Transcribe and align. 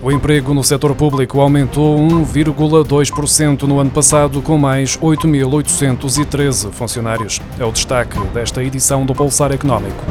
O 0.00 0.12
emprego 0.12 0.54
no 0.54 0.62
setor 0.62 0.94
público 0.94 1.40
aumentou 1.40 1.98
1,2% 1.98 3.62
no 3.62 3.80
ano 3.80 3.90
passado, 3.90 4.40
com 4.40 4.56
mais 4.56 4.96
8.813 4.98 6.70
funcionários. 6.70 7.40
É 7.58 7.64
o 7.64 7.72
destaque 7.72 8.18
desta 8.32 8.62
edição 8.62 9.04
do 9.04 9.14
Pulsar 9.14 9.50
Económico. 9.50 10.04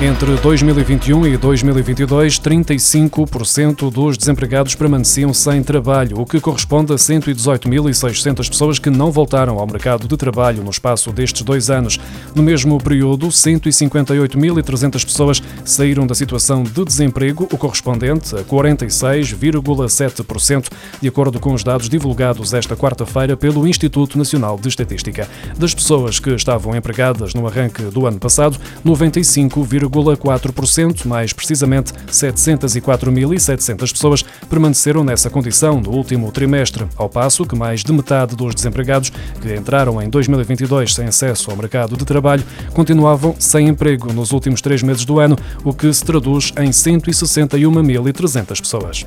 Entre 0.03 0.35
2021 0.35 1.27
e 1.27 1.37
2022, 1.37 2.39
35% 2.39 3.91
dos 3.91 4.17
desempregados 4.17 4.73
permaneciam 4.73 5.31
sem 5.31 5.61
trabalho, 5.61 6.19
o 6.19 6.25
que 6.25 6.39
corresponde 6.39 6.91
a 6.91 6.95
118.600 6.95 8.49
pessoas 8.49 8.79
que 8.79 8.89
não 8.89 9.11
voltaram 9.11 9.59
ao 9.59 9.67
mercado 9.67 10.07
de 10.07 10.17
trabalho 10.17 10.63
no 10.63 10.71
espaço 10.71 11.11
destes 11.11 11.43
dois 11.43 11.69
anos. 11.69 11.99
No 12.33 12.41
mesmo 12.41 12.79
período, 12.79 13.27
158.300 13.27 15.05
pessoas 15.05 15.43
saíram 15.63 16.07
da 16.07 16.15
situação 16.15 16.63
de 16.63 16.83
desemprego, 16.83 17.47
o 17.51 17.57
correspondente 17.57 18.35
a 18.35 18.39
46,7%, 18.39 20.67
de 20.99 21.07
acordo 21.07 21.39
com 21.39 21.53
os 21.53 21.63
dados 21.63 21.87
divulgados 21.87 22.55
esta 22.55 22.75
quarta-feira 22.75 23.37
pelo 23.37 23.67
Instituto 23.67 24.17
Nacional 24.17 24.57
de 24.57 24.67
Estatística. 24.67 25.29
Das 25.59 25.75
pessoas 25.75 26.19
que 26.19 26.31
estavam 26.31 26.75
empregadas 26.75 27.35
no 27.35 27.45
arranque 27.45 27.83
do 27.83 28.07
ano 28.07 28.17
passado, 28.17 28.57
95, 28.83 29.63
0,4%, 29.91 31.05
mais 31.05 31.33
precisamente 31.33 31.93
704.700 32.07 33.91
pessoas 33.91 34.23
permaneceram 34.49 35.03
nessa 35.03 35.29
condição 35.29 35.81
no 35.81 35.91
último 35.91 36.31
trimestre, 36.31 36.87
ao 36.95 37.09
passo 37.09 37.45
que 37.45 37.55
mais 37.55 37.83
de 37.83 37.91
metade 37.91 38.35
dos 38.35 38.55
desempregados 38.55 39.11
que 39.41 39.53
entraram 39.53 40.01
em 40.01 40.09
2022 40.09 40.93
sem 40.93 41.07
acesso 41.07 41.51
ao 41.51 41.57
mercado 41.57 41.97
de 41.97 42.05
trabalho 42.05 42.43
continuavam 42.73 43.35
sem 43.37 43.67
emprego 43.67 44.13
nos 44.13 44.31
últimos 44.31 44.61
três 44.61 44.81
meses 44.81 45.05
do 45.05 45.19
ano, 45.19 45.35
o 45.63 45.73
que 45.73 45.91
se 45.91 46.03
traduz 46.03 46.53
em 46.57 46.69
161.300 46.69 48.59
pessoas. 48.59 49.05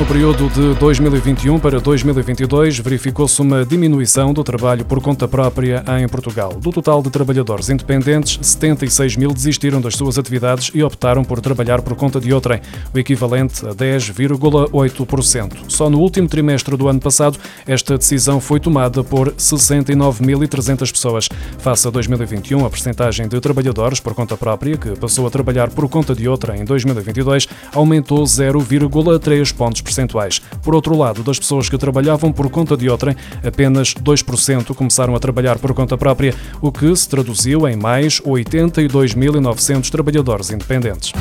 No 0.00 0.06
período 0.06 0.48
de 0.48 0.74
2021 0.80 1.60
para 1.60 1.78
2022, 1.78 2.78
verificou-se 2.78 3.38
uma 3.42 3.66
diminuição 3.66 4.32
do 4.32 4.42
trabalho 4.42 4.82
por 4.82 4.98
conta 5.02 5.28
própria 5.28 5.84
em 6.00 6.08
Portugal. 6.08 6.54
Do 6.54 6.72
total 6.72 7.02
de 7.02 7.10
trabalhadores 7.10 7.68
independentes, 7.68 8.38
76 8.40 9.16
mil 9.16 9.30
desistiram 9.30 9.78
das 9.78 9.94
suas 9.94 10.18
atividades 10.18 10.70
e 10.72 10.82
optaram 10.82 11.22
por 11.22 11.38
trabalhar 11.42 11.82
por 11.82 11.94
conta 11.94 12.18
de 12.18 12.32
outrem, 12.32 12.62
o 12.94 12.98
equivalente 12.98 13.66
a 13.66 13.74
10,8%. 13.74 15.64
Só 15.68 15.90
no 15.90 15.98
último 15.98 16.26
trimestre 16.26 16.78
do 16.78 16.88
ano 16.88 16.98
passado, 16.98 17.38
esta 17.66 17.98
decisão 17.98 18.40
foi 18.40 18.58
tomada 18.58 19.04
por 19.04 19.30
69.300 19.32 20.90
pessoas. 20.90 21.28
Face 21.58 21.86
a 21.86 21.90
2021, 21.90 22.64
a 22.64 22.70
percentagem 22.70 23.28
de 23.28 23.38
trabalhadores 23.38 24.00
por 24.00 24.14
conta 24.14 24.34
própria 24.34 24.78
que 24.78 24.98
passou 24.98 25.26
a 25.26 25.30
trabalhar 25.30 25.68
por 25.68 25.86
conta 25.90 26.14
de 26.14 26.26
outra 26.26 26.56
em 26.56 26.64
2022 26.64 27.46
aumentou 27.74 28.24
0,3 28.24 29.54
pontos 29.54 29.89
percentuais. 29.90 30.40
Por 30.62 30.74
outro 30.74 30.96
lado, 30.96 31.22
das 31.22 31.38
pessoas 31.38 31.68
que 31.68 31.76
trabalhavam 31.76 32.32
por 32.32 32.48
conta 32.48 32.76
de 32.76 32.88
outrem, 32.88 33.16
apenas 33.44 33.94
2% 33.94 34.74
começaram 34.74 35.14
a 35.14 35.18
trabalhar 35.18 35.58
por 35.58 35.74
conta 35.74 35.98
própria, 35.98 36.34
o 36.60 36.70
que 36.70 36.94
se 36.94 37.08
traduziu 37.08 37.68
em 37.68 37.76
mais 37.76 38.20
82.900 38.20 39.90
trabalhadores 39.90 40.50
independentes. 40.50 41.12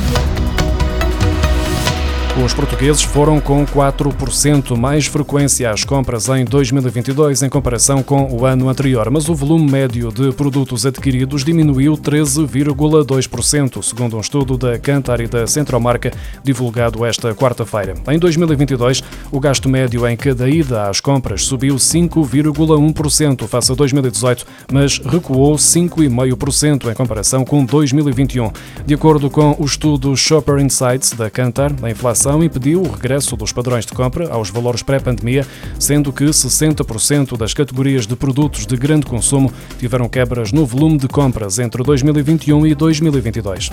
Os 2.44 2.54
portugueses 2.54 3.02
foram 3.02 3.42
com 3.42 3.66
4% 3.66 4.76
mais 4.78 5.06
frequência 5.08 5.70
às 5.70 5.84
compras 5.84 6.30
em 6.30 6.46
2022 6.46 7.44
em 7.44 7.50
comparação 7.50 8.02
com 8.02 8.32
o 8.32 8.46
ano 8.46 8.70
anterior, 8.70 9.10
mas 9.12 9.28
o 9.28 9.36
volume 9.36 9.70
médio 9.70 10.10
de 10.10 10.32
produtos 10.32 10.86
adquiridos 10.86 11.44
diminuiu 11.44 11.94
13,2%, 11.94 13.84
segundo 13.84 14.16
um 14.16 14.22
estudo 14.22 14.58
da 14.58 14.80
Cantar 14.80 15.20
e 15.20 15.28
da 15.28 15.46
Centromarca 15.46 16.14
divulgado 16.42 17.06
esta 17.06 17.36
quarta-feira. 17.36 17.94
Em 18.08 18.18
2022, 18.18 19.04
o 19.32 19.40
gasto 19.40 19.68
médio 19.68 20.08
em 20.08 20.16
cada 20.16 20.50
ida 20.50 20.88
às 20.88 21.02
compras 21.02 21.44
subiu 21.44 21.76
5,1% 21.76 23.48
face 23.48 23.72
a 23.72 23.76
2018, 23.76 24.46
mas 24.72 24.98
recuou 25.00 25.56
5,5% 25.56 26.90
em 26.90 26.94
comparação 26.94 27.44
com 27.44 27.66
2021. 27.66 28.50
De 28.86 28.94
acordo 28.94 29.30
com 29.30 29.56
o 29.60 29.66
estudo 29.66 30.16
Shopper 30.16 30.60
Insights 30.60 31.12
da 31.12 31.30
Cantar, 31.30 31.74
a 31.84 31.90
inflação 31.90 32.29
inflação 32.30 32.44
impediu 32.44 32.82
o 32.82 32.92
regresso 32.92 33.36
dos 33.36 33.52
padrões 33.52 33.86
de 33.86 33.92
compra 33.92 34.30
aos 34.30 34.50
valores 34.50 34.84
pré-pandemia, 34.84 35.46
sendo 35.80 36.14
que 36.14 36.26
60% 36.26 37.36
das 37.36 37.54
categorias 37.54 38.06
de 38.06 38.16
produtos 38.16 38.68
de 38.68 38.78
grande 38.78 39.06
consumo 39.06 39.52
tiveram 39.80 40.08
quebras 40.08 40.52
no 40.52 40.66
volume 40.66 40.98
de 40.98 41.08
compras 41.08 41.58
entre 41.58 41.82
2021 41.82 42.68
e 42.68 42.76
2022. 42.76 43.70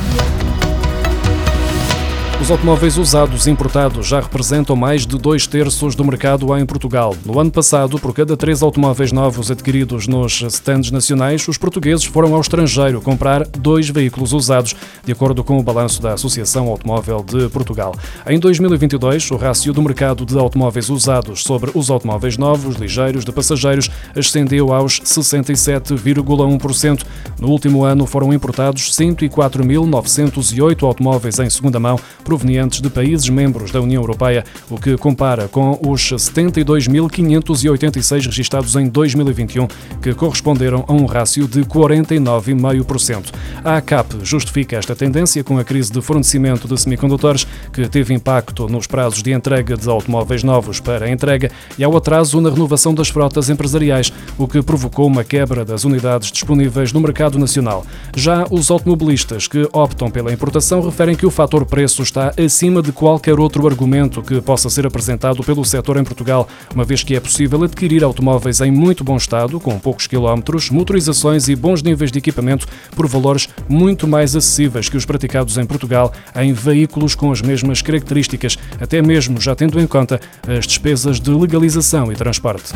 Os 2.38 2.50
automóveis 2.50 2.98
usados 2.98 3.46
importados 3.46 4.06
já 4.06 4.20
representam 4.20 4.76
mais 4.76 5.06
de 5.06 5.16
dois 5.16 5.46
terços 5.46 5.94
do 5.94 6.04
mercado 6.04 6.54
em 6.56 6.66
Portugal. 6.66 7.16
No 7.24 7.40
ano 7.40 7.50
passado, 7.50 7.98
por 7.98 8.12
cada 8.12 8.36
três 8.36 8.62
automóveis 8.62 9.10
novos 9.10 9.50
adquiridos 9.50 10.06
nos 10.06 10.42
stands 10.42 10.90
nacionais, 10.90 11.48
os 11.48 11.56
portugueses 11.56 12.04
foram 12.04 12.34
ao 12.34 12.42
estrangeiro 12.42 13.00
comprar 13.00 13.46
dois 13.46 13.88
veículos 13.88 14.34
usados, 14.34 14.76
de 15.02 15.12
acordo 15.12 15.42
com 15.42 15.58
o 15.58 15.62
balanço 15.62 16.02
da 16.02 16.12
Associação 16.12 16.68
Automóvel 16.68 17.24
de 17.24 17.48
Portugal. 17.48 17.94
Em 18.26 18.38
2022, 18.38 19.30
o 19.30 19.36
rácio 19.36 19.72
do 19.72 19.80
mercado 19.80 20.26
de 20.26 20.38
automóveis 20.38 20.90
usados 20.90 21.42
sobre 21.42 21.70
os 21.74 21.88
automóveis 21.88 22.36
novos, 22.36 22.76
ligeiros, 22.76 23.24
de 23.24 23.32
passageiros, 23.32 23.90
ascendeu 24.14 24.74
aos 24.74 25.00
67,1%. 25.00 27.02
No 27.40 27.48
último 27.48 27.82
ano, 27.82 28.04
foram 28.04 28.30
importados 28.30 28.92
104.908 28.92 30.82
automóveis 30.82 31.38
em 31.38 31.48
segunda 31.48 31.80
mão 31.80 31.98
provenientes 32.26 32.80
de 32.80 32.90
países 32.90 33.28
membros 33.28 33.70
da 33.70 33.80
União 33.80 34.02
Europeia, 34.02 34.44
o 34.68 34.76
que 34.76 34.96
compara 34.96 35.46
com 35.46 35.78
os 35.86 36.10
72.586 36.10 38.26
registados 38.26 38.74
em 38.74 38.88
2021, 38.88 39.68
que 40.02 40.12
corresponderam 40.12 40.84
a 40.88 40.92
um 40.92 41.06
rácio 41.06 41.46
de 41.46 41.60
49,5%. 41.60 43.32
A 43.64 43.76
ACAP 43.76 44.16
justifica 44.24 44.76
esta 44.76 44.96
tendência 44.96 45.44
com 45.44 45.56
a 45.56 45.62
crise 45.62 45.92
de 45.92 46.02
fornecimento 46.02 46.66
de 46.66 46.76
semicondutores, 46.80 47.46
que 47.72 47.88
teve 47.88 48.12
impacto 48.12 48.68
nos 48.68 48.88
prazos 48.88 49.22
de 49.22 49.32
entrega 49.32 49.76
de 49.76 49.88
automóveis 49.88 50.42
novos 50.42 50.80
para 50.80 51.08
entrega 51.08 51.48
e 51.78 51.84
ao 51.84 51.96
atraso 51.96 52.40
na 52.40 52.50
renovação 52.50 52.92
das 52.92 53.08
frotas 53.08 53.48
empresariais, 53.48 54.12
o 54.36 54.48
que 54.48 54.60
provocou 54.62 55.06
uma 55.06 55.22
quebra 55.22 55.64
das 55.64 55.84
unidades 55.84 56.32
disponíveis 56.32 56.92
no 56.92 57.00
mercado 57.00 57.38
nacional. 57.38 57.86
Já 58.16 58.44
os 58.50 58.68
automobilistas 58.68 59.46
que 59.46 59.68
optam 59.72 60.10
pela 60.10 60.32
importação 60.32 60.80
referem 60.80 61.14
que 61.14 61.24
o 61.24 61.30
fator 61.30 61.64
preço 61.64 62.02
está 62.16 62.32
acima 62.42 62.80
de 62.80 62.92
qualquer 62.92 63.38
outro 63.38 63.66
argumento 63.66 64.22
que 64.22 64.40
possa 64.40 64.70
ser 64.70 64.86
apresentado 64.86 65.42
pelo 65.44 65.62
setor 65.64 65.98
em 65.98 66.04
Portugal, 66.04 66.48
uma 66.74 66.82
vez 66.82 67.02
que 67.02 67.14
é 67.14 67.20
possível 67.20 67.62
adquirir 67.62 68.02
automóveis 68.02 68.62
em 68.62 68.70
muito 68.70 69.04
bom 69.04 69.16
estado, 69.18 69.60
com 69.60 69.78
poucos 69.78 70.06
quilómetros, 70.06 70.70
motorizações 70.70 71.48
e 71.48 71.54
bons 71.54 71.82
níveis 71.82 72.10
de 72.10 72.18
equipamento 72.18 72.66
por 72.94 73.06
valores 73.06 73.48
muito 73.68 74.08
mais 74.08 74.34
acessíveis 74.34 74.88
que 74.88 74.96
os 74.96 75.04
praticados 75.04 75.58
em 75.58 75.66
Portugal 75.66 76.10
em 76.34 76.54
veículos 76.54 77.14
com 77.14 77.30
as 77.30 77.42
mesmas 77.42 77.82
características, 77.82 78.56
até 78.80 79.02
mesmo 79.02 79.38
já 79.38 79.54
tendo 79.54 79.78
em 79.78 79.86
conta 79.86 80.18
as 80.48 80.66
despesas 80.66 81.20
de 81.20 81.30
legalização 81.30 82.10
e 82.10 82.16
transporte. 82.16 82.72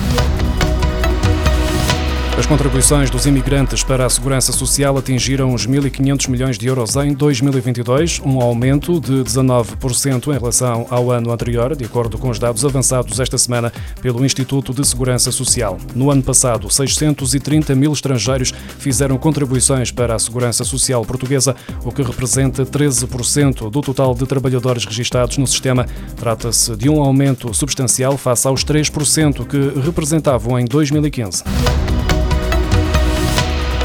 As 2.41 2.47
contribuições 2.47 3.11
dos 3.11 3.27
imigrantes 3.27 3.85
para 3.85 4.07
a 4.07 4.09
segurança 4.09 4.51
social 4.51 4.97
atingiram 4.97 5.53
os 5.53 5.67
1.500 5.67 6.31
milhões 6.31 6.57
de 6.57 6.67
euros 6.67 6.97
em 6.97 7.13
2022, 7.13 8.19
um 8.25 8.41
aumento 8.41 8.99
de 8.99 9.23
19% 9.23 10.29
em 10.29 10.39
relação 10.39 10.87
ao 10.89 11.11
ano 11.11 11.33
anterior, 11.33 11.77
de 11.77 11.85
acordo 11.85 12.17
com 12.17 12.31
os 12.31 12.39
dados 12.39 12.65
avançados 12.65 13.21
esta 13.21 13.37
semana 13.37 13.71
pelo 14.01 14.25
Instituto 14.25 14.73
de 14.73 14.89
Segurança 14.89 15.31
Social. 15.31 15.77
No 15.95 16.11
ano 16.11 16.23
passado, 16.23 16.71
630 16.71 17.75
mil 17.75 17.93
estrangeiros 17.93 18.55
fizeram 18.79 19.19
contribuições 19.19 19.93
para 19.93 20.15
a 20.15 20.19
segurança 20.19 20.65
social 20.65 21.05
portuguesa, 21.05 21.55
o 21.85 21.93
que 21.93 22.03
representa 22.03 22.65
13% 22.65 23.69
do 23.69 23.83
total 23.83 24.15
de 24.15 24.25
trabalhadores 24.25 24.87
registados 24.87 25.37
no 25.37 25.47
sistema. 25.47 25.87
Trata-se 26.17 26.75
de 26.75 26.89
um 26.89 27.03
aumento 27.03 27.53
substancial 27.53 28.17
face 28.17 28.49
aos 28.49 28.65
3% 28.65 29.47
que 29.47 29.79
representavam 29.79 30.59
em 30.59 30.65
2015. 30.65 31.45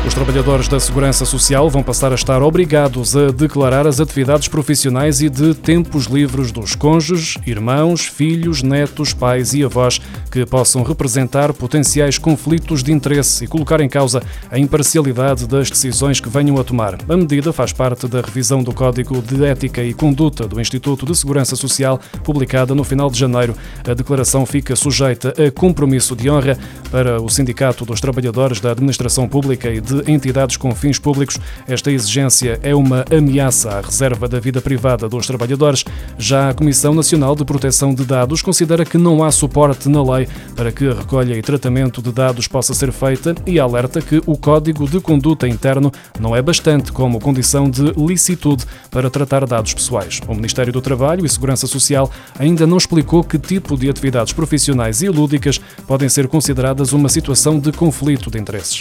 Os 0.05 0.13
trabalhadores 0.13 0.67
da 0.67 0.79
Segurança 0.79 1.25
Social 1.25 1.67
vão 1.67 1.81
passar 1.81 2.11
a 2.11 2.15
estar 2.15 2.43
obrigados 2.43 3.17
a 3.17 3.31
declarar 3.31 3.87
as 3.87 3.99
atividades 3.99 4.47
profissionais 4.47 5.19
e 5.19 5.29
de 5.29 5.55
tempos 5.55 6.05
livres 6.05 6.51
dos 6.51 6.75
cônjuges, 6.75 7.37
irmãos, 7.45 8.05
filhos, 8.05 8.61
netos, 8.61 9.13
pais 9.13 9.55
e 9.55 9.63
avós 9.63 9.99
que 10.31 10.45
possam 10.45 10.83
representar 10.83 11.51
potenciais 11.53 12.19
conflitos 12.19 12.83
de 12.83 12.93
interesse 12.93 13.45
e 13.45 13.47
colocar 13.47 13.81
em 13.81 13.89
causa 13.89 14.21
a 14.51 14.59
imparcialidade 14.59 15.47
das 15.47 15.71
decisões 15.71 16.19
que 16.19 16.29
venham 16.29 16.59
a 16.59 16.63
tomar. 16.63 16.97
A 17.09 17.17
medida 17.17 17.51
faz 17.51 17.73
parte 17.73 18.07
da 18.07 18.21
revisão 18.21 18.61
do 18.61 18.73
Código 18.73 19.21
de 19.23 19.43
Ética 19.43 19.83
e 19.83 19.93
Conduta 19.93 20.47
do 20.47 20.61
Instituto 20.61 21.05
de 21.05 21.17
Segurança 21.17 21.55
Social, 21.55 21.99
publicada 22.23 22.75
no 22.75 22.83
final 22.83 23.09
de 23.09 23.17
janeiro. 23.17 23.55
A 23.83 23.93
declaração 23.95 24.45
fica 24.45 24.75
sujeita 24.75 25.33
a 25.43 25.49
compromisso 25.49 26.15
de 26.15 26.29
honra 26.29 26.57
para 26.91 27.19
o 27.19 27.27
Sindicato 27.27 27.85
dos 27.85 27.99
Trabalhadores 27.99 28.59
da 28.59 28.71
Administração 28.71 29.27
Pública 29.27 29.69
e 29.69 29.81
de 29.81 29.94
de 30.01 30.12
entidades 30.12 30.57
com 30.57 30.74
fins 30.74 31.00
públicos. 31.00 31.39
Esta 31.68 31.92
exigência 31.92 32.59
é 32.62 32.74
uma 32.75 33.06
ameaça 33.15 33.69
à 33.69 33.81
reserva 33.81 34.27
da 34.27 34.39
vida 34.39 34.62
privada 34.62 35.07
dos 35.07 35.27
trabalhadores. 35.27 35.83
Já 36.18 36.50
a 36.50 36.53
Comissão 36.53 36.94
Nacional 36.94 37.36
de 37.36 37.45
Proteção 37.45 37.94
de 37.94 38.06
Dados 38.06 38.42
considera 38.42 38.86
que 38.86 38.97
não 38.97 39.24
há 39.24 39.31
suporte 39.31 39.89
na 39.89 40.03
lei 40.03 40.27
para 40.56 40.71
que 40.71 40.88
a 40.88 40.94
recolha 40.94 41.36
e 41.36 41.42
tratamento 41.42 42.01
de 42.01 42.12
dados 42.12 42.47
possa 42.47 42.74
ser 42.74 42.92
feita 42.92 43.36
e 43.45 43.59
alerta 43.59 44.01
que 44.01 44.21
o 44.25 44.38
Código 44.38 44.88
de 44.88 45.00
Conduta 45.00 45.47
Interno 45.47 45.92
não 46.19 46.36
é 46.36 46.41
bastante 46.41 46.91
como 46.91 47.19
condição 47.19 47.69
de 47.69 47.94
licitude 47.98 48.65
para 48.89 49.09
tratar 49.09 49.45
dados 49.45 49.74
pessoais. 49.74 50.21
O 50.27 50.33
Ministério 50.33 50.71
do 50.71 50.81
Trabalho 50.81 51.25
e 51.25 51.30
Segurança 51.30 51.68
Social 51.68 52.09
ainda 52.38 52.65
não 52.65 52.77
explicou 52.77 53.24
que 53.24 53.38
tipo 53.38 53.77
de 53.77 53.89
atividades 53.89 54.33
profissionais 54.33 55.01
e 55.01 55.09
lúdicas 55.09 55.59
podem 55.88 56.09
ser 56.09 56.27
consideradas 56.27 56.94
uma 56.94 57.09
situação 57.09 57.59
de 57.59 57.71
conflito 57.71 58.30
de 58.30 58.39
interesses. 58.39 58.80